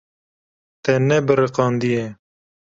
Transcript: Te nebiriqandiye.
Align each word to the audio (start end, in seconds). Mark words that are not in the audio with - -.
Te 0.83 0.93
nebiriqandiye. 1.07 2.03